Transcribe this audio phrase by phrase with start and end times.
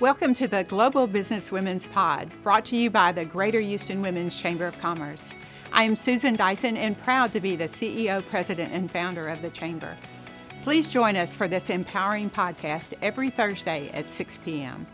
[0.00, 4.34] Welcome to the Global Business Women's Pod, brought to you by the Greater Houston Women's
[4.34, 5.34] Chamber of Commerce.
[5.74, 9.50] I am Susan Dyson and proud to be the CEO, President, and founder of the
[9.50, 9.94] Chamber.
[10.62, 14.86] Please join us for this empowering podcast every Thursday at 6 p.m.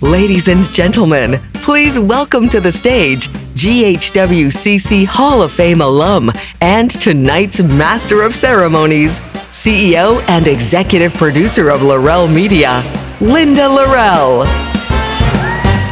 [0.00, 6.30] Ladies and gentlemen, please welcome to the stage GHWCC Hall of Fame alum
[6.60, 12.82] and tonight's Master of Ceremonies, CEO and Executive Producer of Laurel Media,
[13.18, 14.44] Linda Laurel.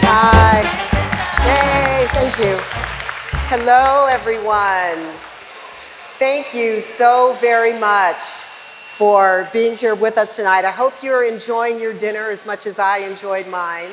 [0.04, 0.60] Hi.
[1.46, 2.58] Yay, thank you.
[3.48, 5.16] Hello, everyone.
[6.18, 8.20] Thank you so very much
[8.98, 10.66] for being here with us tonight.
[10.66, 13.88] I hope you're enjoying your dinner as much as I enjoyed mine.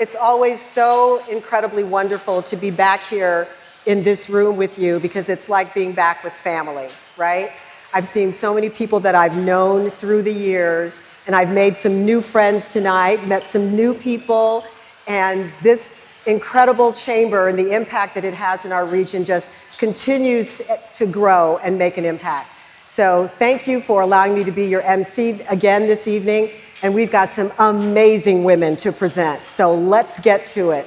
[0.00, 3.46] It's always so incredibly wonderful to be back here
[3.84, 7.50] in this room with you because it's like being back with family, right?
[7.92, 12.06] I've seen so many people that I've known through the years, and I've made some
[12.06, 14.64] new friends tonight, met some new people,
[15.06, 20.62] and this incredible chamber and the impact that it has in our region just continues
[20.94, 22.56] to, grow and make an impact.
[22.86, 26.52] So thank you for allowing me to be your MC again this evening.
[26.82, 29.44] And we've got some amazing women to present.
[29.44, 30.86] So let's get to it.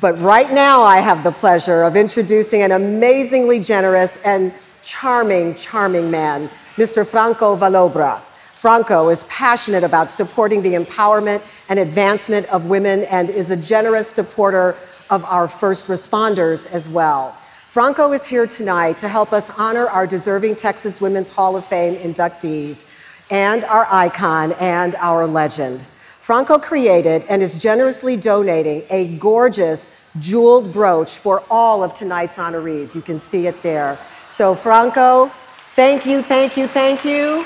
[0.00, 6.10] But right now, I have the pleasure of introducing an amazingly generous and charming, charming
[6.10, 7.06] man, Mr.
[7.06, 8.20] Franco Valobra.
[8.52, 14.08] Franco is passionate about supporting the empowerment and advancement of women and is a generous
[14.08, 14.76] supporter
[15.08, 17.32] of our first responders as well.
[17.68, 21.94] Franco is here tonight to help us honor our deserving Texas Women's Hall of Fame
[21.96, 22.86] inductees
[23.30, 25.86] and our icon and our legend.
[26.20, 32.94] Franco created and is generously donating a gorgeous jeweled brooch for all of tonight's honorees.
[32.94, 33.96] You can see it there.
[34.28, 35.30] So, Franco,
[35.74, 37.44] thank you, thank you, thank you.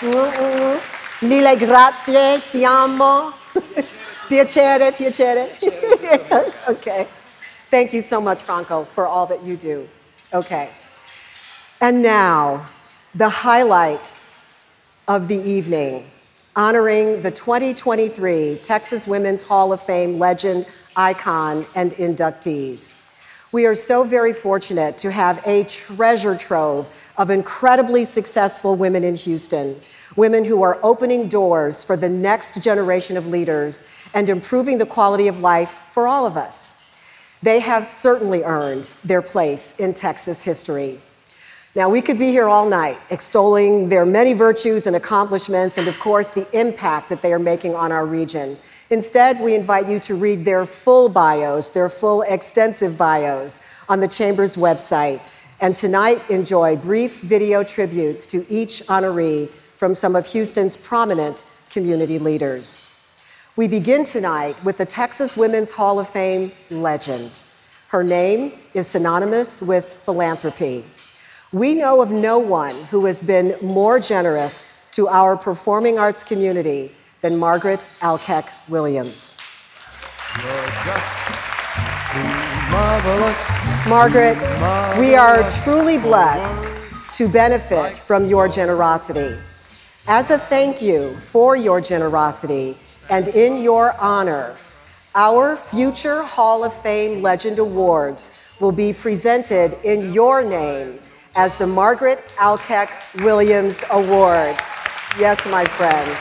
[0.00, 1.28] Mm-hmm.
[1.28, 3.32] Mille grazie, ti amo.
[4.28, 5.48] piacere, piacere.
[6.68, 7.06] okay.
[7.70, 9.88] Thank you so much, Franco, for all that you do.
[10.32, 10.70] Okay.
[11.80, 12.66] And now,
[13.14, 14.16] the highlight
[15.06, 16.02] of the evening,
[16.56, 20.66] honoring the 2023 Texas Women's Hall of Fame legend,
[20.96, 23.00] icon, and inductees.
[23.52, 26.88] We are so very fortunate to have a treasure trove
[27.18, 29.76] of incredibly successful women in Houston,
[30.16, 33.84] women who are opening doors for the next generation of leaders
[34.14, 36.82] and improving the quality of life for all of us.
[37.42, 40.98] They have certainly earned their place in Texas history.
[41.76, 45.98] Now, we could be here all night extolling their many virtues and accomplishments, and of
[45.98, 48.56] course, the impact that they are making on our region.
[48.90, 54.06] Instead, we invite you to read their full bios, their full extensive bios, on the
[54.06, 55.20] Chamber's website.
[55.60, 62.20] And tonight, enjoy brief video tributes to each honoree from some of Houston's prominent community
[62.20, 62.94] leaders.
[63.56, 67.40] We begin tonight with the Texas Women's Hall of Fame legend.
[67.88, 70.84] Her name is synonymous with philanthropy.
[71.54, 76.90] We know of no one who has been more generous to our performing arts community
[77.20, 79.38] than Margaret Alkek Williams.
[83.86, 84.36] Margaret,
[84.98, 86.72] we are truly blessed
[87.12, 89.38] to benefit from your generosity.
[90.08, 92.76] As a thank you for your generosity,
[93.10, 94.56] and in your honor,
[95.14, 100.98] our future Hall of Fame Legend Awards will be presented in your name
[101.36, 102.88] as the Margaret Alkek
[103.24, 104.56] Williams Award.
[105.18, 106.18] Yes, my friend.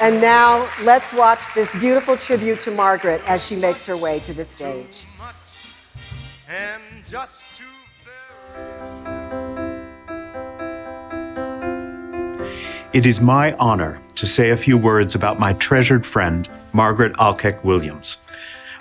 [0.00, 4.32] And now let's watch this beautiful tribute to Margaret as she makes her way to
[4.32, 5.06] the stage.
[6.48, 7.46] And just
[12.96, 17.62] It is my honor to say a few words about my treasured friend, Margaret Alkek
[17.62, 18.22] Williams.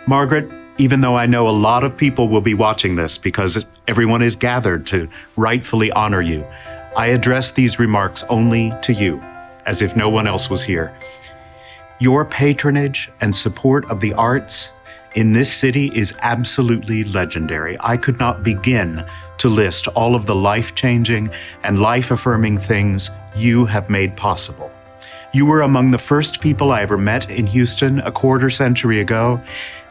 [0.07, 4.21] Margaret, even though I know a lot of people will be watching this because everyone
[4.21, 6.45] is gathered to rightfully honor you,
[6.95, 9.21] I address these remarks only to you,
[9.65, 10.95] as if no one else was here.
[11.99, 14.71] Your patronage and support of the arts
[15.15, 17.77] in this city is absolutely legendary.
[17.79, 19.05] I could not begin
[19.37, 21.31] to list all of the life changing
[21.63, 24.71] and life affirming things you have made possible.
[25.35, 29.41] You were among the first people I ever met in Houston a quarter century ago,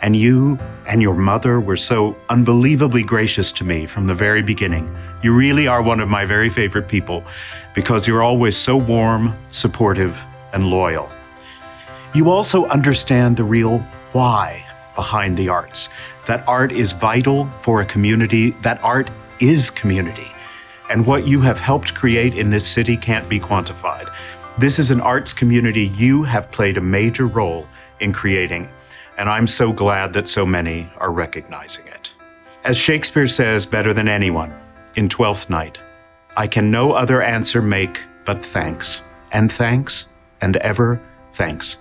[0.01, 4.91] and you and your mother were so unbelievably gracious to me from the very beginning.
[5.23, 7.23] You really are one of my very favorite people
[7.75, 10.19] because you're always so warm, supportive,
[10.55, 11.11] and loyal.
[12.15, 13.81] You also understand the real
[14.13, 14.65] why
[14.95, 15.91] behind the arts
[16.27, 20.33] that art is vital for a community, that art is community.
[20.89, 24.11] And what you have helped create in this city can't be quantified.
[24.57, 27.67] This is an arts community you have played a major role
[27.99, 28.69] in creating,
[29.19, 32.15] and I'm so glad that so many are recognizing it.
[32.63, 34.55] As Shakespeare says better than anyone
[34.95, 35.83] in Twelfth Night,
[36.37, 39.03] I can no other answer make but thanks,
[39.33, 40.07] and thanks,
[40.41, 41.03] and ever
[41.33, 41.79] thanks.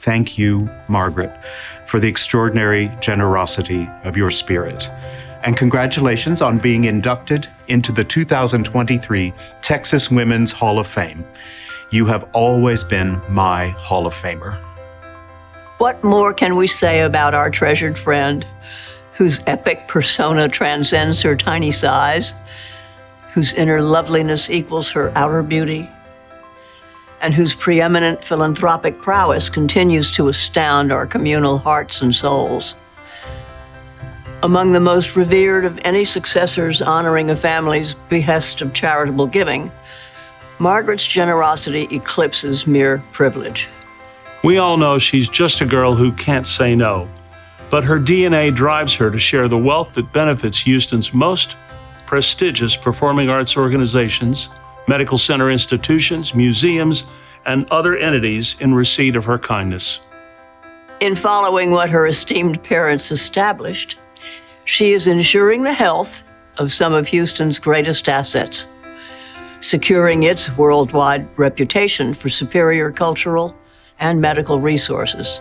[0.00, 1.30] Thank you, Margaret,
[1.88, 4.88] for the extraordinary generosity of your spirit.
[5.42, 11.22] And congratulations on being inducted into the 2023 Texas Women's Hall of Fame.
[11.90, 14.58] You have always been my Hall of Famer.
[15.78, 18.46] What more can we say about our treasured friend,
[19.14, 22.34] whose epic persona transcends her tiny size,
[23.32, 25.88] whose inner loveliness equals her outer beauty?
[27.24, 32.76] and whose preeminent philanthropic prowess continues to astound our communal hearts and souls.
[34.42, 39.72] Among the most revered of any successors honoring a family's behest of charitable giving,
[40.58, 43.68] Margaret's generosity eclipses mere privilege.
[44.42, 47.08] We all know she's just a girl who can't say no,
[47.70, 51.56] but her DNA drives her to share the wealth that benefits Houston's most
[52.06, 54.50] prestigious performing arts organizations
[54.86, 57.04] medical center institutions, museums,
[57.46, 60.00] and other entities in receipt of her kindness.
[61.00, 63.98] In following what her esteemed parents established,
[64.64, 66.22] she is ensuring the health
[66.58, 68.68] of some of Houston's greatest assets,
[69.64, 73.56] securing its worldwide reputation for superior cultural
[73.98, 75.40] and medical resources.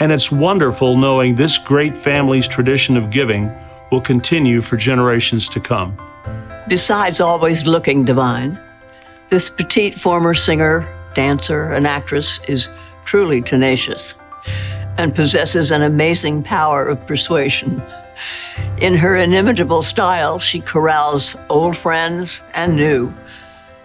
[0.00, 3.52] And it's wonderful knowing this great family's tradition of giving
[3.92, 5.96] will continue for generations to come.
[6.68, 8.58] Besides always looking divine,
[9.28, 12.68] this petite former singer, dancer, and actress is
[13.04, 14.16] truly tenacious
[14.98, 17.80] and possesses an amazing power of persuasion.
[18.78, 23.12] In her inimitable style, she corrals old friends and new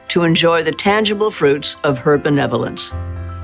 [0.10, 2.92] to enjoy the tangible fruits of her benevolence.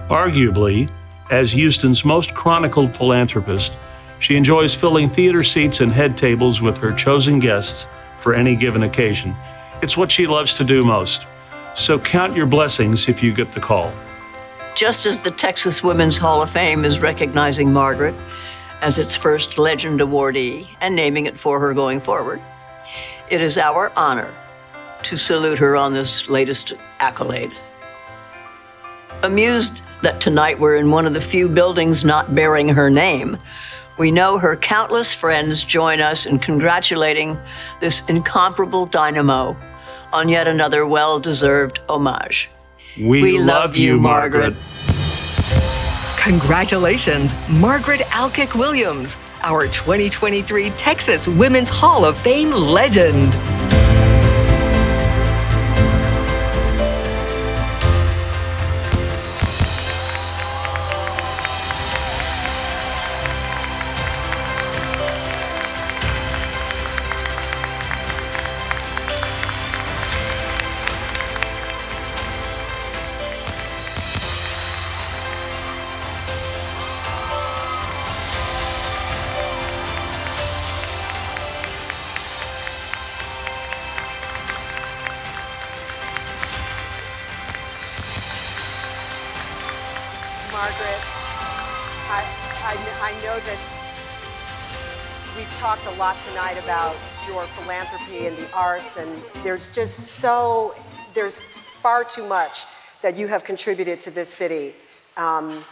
[0.09, 0.89] Arguably,
[1.31, 3.77] as Houston's most chronicled philanthropist,
[4.19, 7.87] she enjoys filling theater seats and head tables with her chosen guests
[8.19, 9.35] for any given occasion.
[9.81, 11.25] It's what she loves to do most.
[11.75, 13.93] So count your blessings if you get the call.
[14.75, 18.15] Just as the Texas Women's Hall of Fame is recognizing Margaret
[18.81, 22.41] as its first legend awardee and naming it for her going forward,
[23.29, 24.33] it is our honor
[25.03, 27.51] to salute her on this latest accolade.
[29.23, 33.37] Amused that tonight we're in one of the few buildings not bearing her name,
[33.97, 37.37] we know her countless friends join us in congratulating
[37.81, 39.57] this incomparable dynamo
[40.13, 42.49] on yet another well deserved homage.
[42.97, 44.55] We, we love, love, you, Margaret.
[46.27, 53.33] Congratulations, Margaret Alkek Williams, our 2023 Texas Women's Hall of Fame legend.
[92.69, 93.57] I, I, know that
[95.37, 100.75] we've talked a lot tonight about your philanthropy and the arts, and there's just so,
[101.13, 102.65] there's far too much
[103.01, 104.73] that you have contributed to this city.
[105.15, 105.63] Um,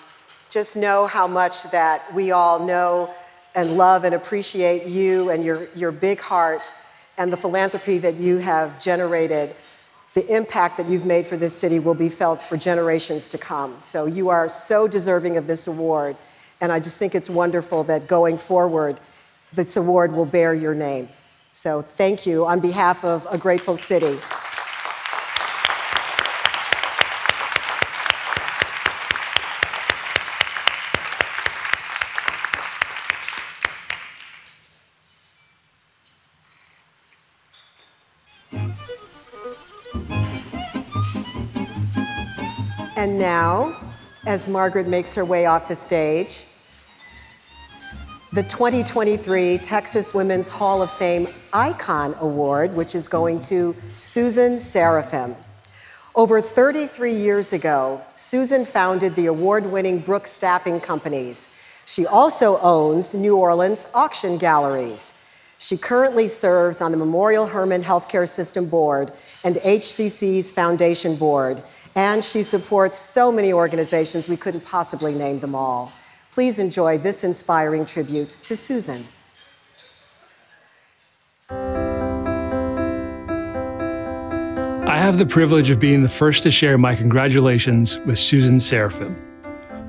[0.50, 3.14] just know how much that we all know
[3.56, 6.72] and love and appreciate you and your, your big heart
[7.18, 9.54] and the philanthropy that you have generated
[10.14, 13.76] the impact that you've made for this city will be felt for generations to come.
[13.82, 16.16] So you are so deserving of this award.
[16.62, 19.00] And I just think it's wonderful that going forward,
[19.54, 21.10] this award will bear your name.
[21.52, 24.18] So thank you on behalf of a grateful city.
[42.98, 43.76] And now,
[44.26, 46.46] as Margaret makes her way off the stage,
[48.34, 55.36] the 2023 Texas Women's Hall of Fame Icon Award, which is going to Susan Sarofim.
[56.16, 61.56] Over 33 years ago, Susan founded the award winning Brooks Staffing Companies.
[61.86, 65.14] She also owns New Orleans Auction Galleries.
[65.60, 69.14] She currently serves on the Memorial Hermann Healthcare System Board
[69.44, 71.62] and HCC's Foundation Board
[71.96, 75.92] And she supports so many organizations we couldn't possibly name them all.
[76.32, 79.06] Please enjoy this inspiring tribute to Susan.
[84.88, 89.16] I have the privilege of being the first to share my congratulations with Susan Sarofim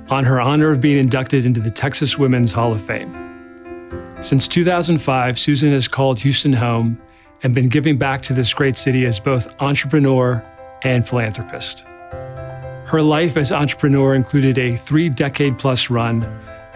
[0.08, 3.12] on her honor of being inducted into the Texas Women's Hall of Fame.
[4.20, 7.00] Since 2005, Susan has called Houston home
[7.42, 10.44] and been giving back to this great city as both entrepreneur
[10.82, 11.85] and philanthropist.
[12.86, 16.22] Her life as entrepreneur included a three decade plus run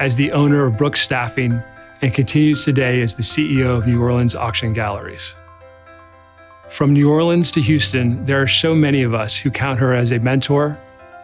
[0.00, 1.62] as the owner of Brooks Staffing
[2.02, 5.36] and continues today as the CEO of New Orleans Auction Galleries.
[6.68, 10.10] From New Orleans to Houston, there are so many of us who count her as
[10.10, 10.76] a mentor,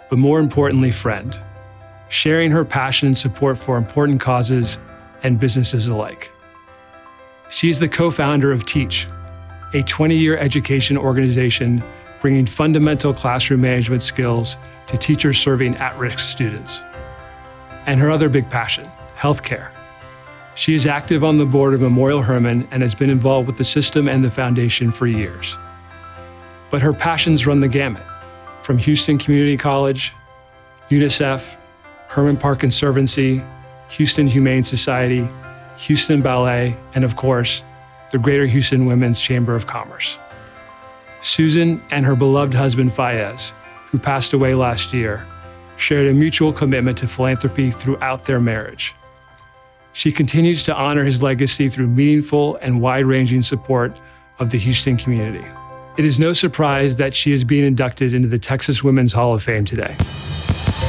[0.09, 1.40] but more importantly, friend,
[2.09, 4.78] sharing her passion and support for important causes
[5.25, 6.31] and businesses alike.
[7.49, 9.09] She is the co founder of Teach,
[9.75, 11.83] a 20 year education organization
[12.21, 16.83] bringing fundamental classroom management skills to teachers serving at risk students.
[17.87, 19.71] And her other big passion, healthcare.
[20.55, 23.64] She is active on the board of Memorial Hermann and has been involved with the
[23.64, 25.57] system and the foundation for years.
[26.71, 28.02] But her passions run the gamut
[28.62, 30.12] from Houston Community College,
[30.90, 31.57] UNICEF,
[32.09, 33.43] Hermann Park Conservancy,
[33.90, 35.28] Houston Humane Society,
[35.76, 37.62] Houston Ballet, and of course,
[38.12, 40.19] the Greater Houston Women's Chamber of Commerce.
[41.21, 43.52] Susan and her beloved husband Fayez,
[43.97, 45.26] who passed away last year,
[45.79, 48.95] shared a mutual commitment to philanthropy throughout their marriage.
[49.95, 53.99] She continues to honor his legacy through meaningful and wide ranging support
[54.38, 55.47] of the Houston community.
[55.97, 59.43] It is no surprise that she is being inducted into the Texas Women's Hall of
[59.43, 59.97] Fame today.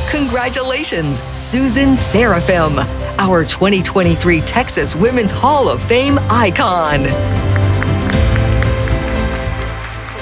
[0.09, 2.77] Congratulations, Susan Sarofim,
[3.19, 7.46] our 2023 Texas Women's Hall of Fame icon.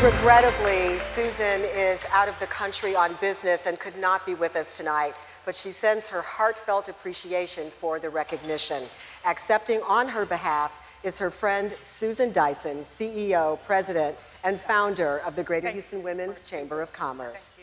[0.05, 4.77] Regrettably, Susan is out of the country on business and could not be with us
[4.77, 8.83] tonight but she sends her heartfelt appreciation for the recognition.
[9.25, 15.43] Accepting on her behalf is her friend Susan Dyson, CEO, President, and founder of the
[15.43, 17.59] Greater Houston Women's Chamber of Commerce.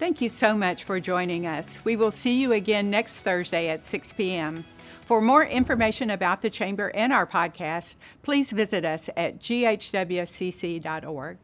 [0.00, 1.84] Thank you so much for joining us.
[1.84, 4.64] We will see you again next Thursday at 6 p.m.
[5.04, 11.36] For more information about the Chamber and our podcast, please visit us at ghwcc.org.